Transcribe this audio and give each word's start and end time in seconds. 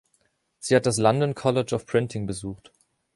Sie 0.57 0.75
hat 0.75 0.87
das 0.87 0.97
London 0.97 1.35
College 1.35 1.75
of 1.75 1.85
Printing 1.85 2.25
besucht. 2.25 2.71